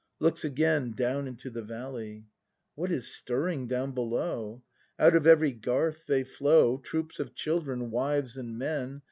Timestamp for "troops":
6.79-7.19